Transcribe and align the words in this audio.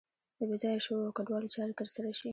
د 0.37 0.39
بې 0.49 0.55
ځایه 0.61 0.83
شویو 0.85 1.07
او 1.07 1.15
کډوالو 1.17 1.53
چارې 1.55 1.73
تر 1.79 1.87
سره 1.95 2.09
شي. 2.19 2.29